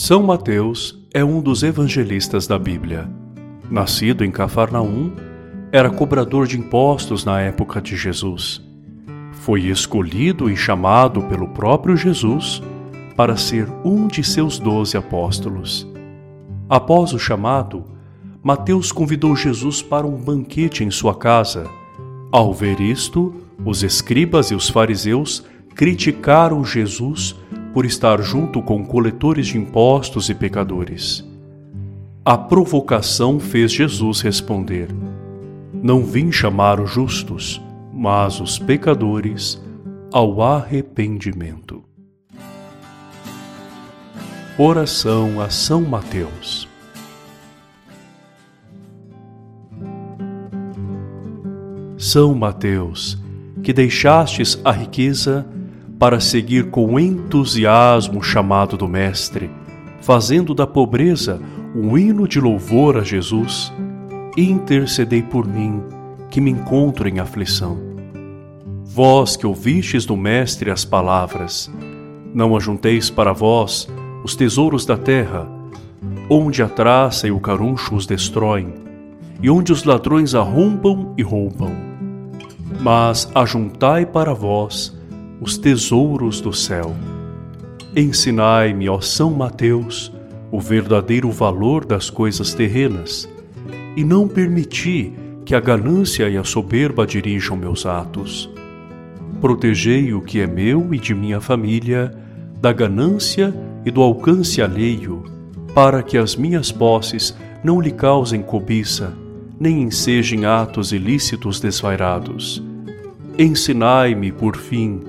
São 0.00 0.22
Mateus 0.22 0.96
é 1.12 1.24
um 1.24 1.40
dos 1.40 1.64
evangelistas 1.64 2.46
da 2.46 2.56
Bíblia. 2.56 3.10
Nascido 3.68 4.24
em 4.24 4.30
Cafarnaum, 4.30 5.10
era 5.72 5.90
cobrador 5.90 6.46
de 6.46 6.56
impostos 6.56 7.24
na 7.24 7.40
época 7.40 7.80
de 7.80 7.96
Jesus. 7.96 8.62
Foi 9.32 9.62
escolhido 9.62 10.48
e 10.48 10.56
chamado 10.56 11.22
pelo 11.22 11.48
próprio 11.48 11.96
Jesus 11.96 12.62
para 13.16 13.36
ser 13.36 13.68
um 13.84 14.06
de 14.06 14.22
seus 14.22 14.60
doze 14.60 14.96
apóstolos. 14.96 15.84
Após 16.68 17.12
o 17.12 17.18
chamado, 17.18 17.84
Mateus 18.40 18.92
convidou 18.92 19.34
Jesus 19.34 19.82
para 19.82 20.06
um 20.06 20.16
banquete 20.16 20.84
em 20.84 20.92
sua 20.92 21.16
casa. 21.16 21.68
Ao 22.30 22.54
ver 22.54 22.80
isto, 22.80 23.34
os 23.64 23.82
escribas 23.82 24.52
e 24.52 24.54
os 24.54 24.68
fariseus 24.68 25.44
criticaram 25.74 26.64
Jesus 26.64 27.34
por 27.78 27.86
estar 27.86 28.20
junto 28.20 28.60
com 28.60 28.84
coletores 28.84 29.46
de 29.46 29.56
impostos 29.56 30.28
e 30.28 30.34
pecadores. 30.34 31.24
A 32.24 32.36
provocação 32.36 33.38
fez 33.38 33.72
Jesus 33.72 34.20
responder: 34.20 34.88
Não 35.72 36.04
vim 36.04 36.32
chamar 36.32 36.80
os 36.80 36.90
justos, 36.90 37.62
mas 37.94 38.40
os 38.40 38.58
pecadores 38.58 39.62
ao 40.12 40.42
arrependimento. 40.42 41.84
Oração 44.58 45.40
a 45.40 45.48
São 45.48 45.82
Mateus. 45.82 46.68
São 51.96 52.34
Mateus, 52.34 53.16
que 53.62 53.72
deixastes 53.72 54.60
a 54.64 54.72
riqueza 54.72 55.46
para 55.98 56.20
seguir 56.20 56.70
com 56.70 56.98
entusiasmo 56.98 58.20
o 58.20 58.22
chamado 58.22 58.76
do 58.76 58.86
Mestre, 58.86 59.50
fazendo 60.00 60.54
da 60.54 60.66
pobreza 60.66 61.40
um 61.74 61.98
hino 61.98 62.28
de 62.28 62.40
louvor 62.40 62.96
a 62.96 63.02
Jesus, 63.02 63.72
intercedei 64.36 65.22
por 65.22 65.46
mim, 65.46 65.82
que 66.30 66.40
me 66.40 66.50
encontro 66.50 67.08
em 67.08 67.18
aflição. 67.18 67.78
Vós 68.84 69.36
que 69.36 69.46
ouvistes 69.46 70.06
do 70.06 70.16
Mestre 70.16 70.70
as 70.70 70.84
palavras, 70.84 71.70
não 72.32 72.56
ajunteis 72.56 73.10
para 73.10 73.32
vós 73.32 73.88
os 74.22 74.36
tesouros 74.36 74.86
da 74.86 74.96
terra, 74.96 75.48
onde 76.30 76.62
a 76.62 76.68
traça 76.68 77.26
e 77.26 77.30
o 77.30 77.40
caruncho 77.40 77.96
os 77.96 78.06
destroem, 78.06 78.72
e 79.42 79.50
onde 79.50 79.72
os 79.72 79.84
ladrões 79.84 80.34
arrombam 80.34 81.12
e 81.16 81.22
roubam. 81.22 81.72
Mas 82.80 83.30
ajuntai 83.34 84.06
para 84.06 84.32
vós 84.32 84.97
os 85.40 85.56
tesouros 85.56 86.40
do 86.40 86.52
céu. 86.52 86.94
Ensinai-me, 87.96 88.88
ó 88.88 89.00
São 89.00 89.30
Mateus, 89.32 90.12
o 90.50 90.60
verdadeiro 90.60 91.30
valor 91.30 91.84
das 91.84 92.10
coisas 92.10 92.54
terrenas, 92.54 93.28
e 93.96 94.04
não 94.04 94.26
permiti 94.26 95.12
que 95.44 95.54
a 95.54 95.60
ganância 95.60 96.28
e 96.28 96.36
a 96.36 96.44
soberba 96.44 97.06
dirijam 97.06 97.56
meus 97.56 97.86
atos. 97.86 98.50
Protegei 99.40 100.12
o 100.12 100.20
que 100.20 100.40
é 100.40 100.46
meu 100.46 100.92
e 100.92 100.98
de 100.98 101.14
minha 101.14 101.40
família 101.40 102.14
da 102.60 102.72
ganância 102.72 103.54
e 103.84 103.90
do 103.90 104.02
alcance 104.02 104.60
alheio, 104.60 105.22
para 105.74 106.02
que 106.02 106.18
as 106.18 106.34
minhas 106.34 106.72
posses 106.72 107.36
não 107.62 107.80
lhe 107.80 107.90
causem 107.90 108.42
cobiça, 108.42 109.12
nem 109.58 109.82
ensejem 109.82 110.44
atos 110.44 110.92
ilícitos 110.92 111.60
desvairados. 111.60 112.62
Ensinai-me, 113.38 114.32
por 114.32 114.56
fim, 114.56 115.00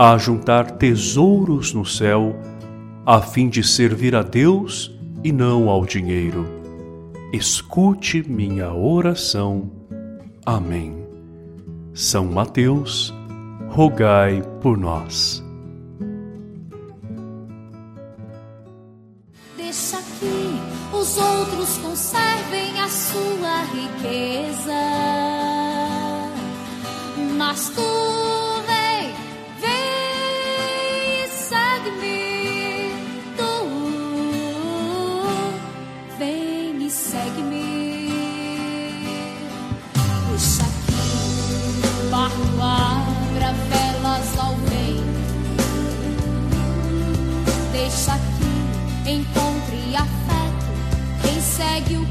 a 0.00 0.16
juntar 0.16 0.70
tesouros 0.70 1.74
no 1.74 1.84
céu, 1.84 2.36
a 3.04 3.20
fim 3.20 3.48
de 3.48 3.64
servir 3.64 4.14
a 4.14 4.22
Deus 4.22 4.96
e 5.24 5.32
não 5.32 5.68
ao 5.68 5.84
dinheiro. 5.84 6.46
Escute 7.32 8.22
minha 8.30 8.72
oração. 8.72 9.68
Amém. 10.46 11.04
São 11.92 12.26
Mateus, 12.26 13.12
rogai 13.70 14.40
por 14.60 14.78
nós. 14.78 15.44
Deixa 19.56 19.96
que 20.20 20.96
os 20.96 21.18
outros 21.18 21.76
conservem 21.78 22.80
a 22.80 22.88
sua 22.88 23.64
riqueza, 23.64 24.72
mas 27.36 27.70
tu 27.70 27.97
Aqui 48.06 49.10
encontre 49.10 49.96
afeto. 49.96 50.66
Quem 51.20 51.40
segue 51.40 51.96
o 51.96 52.06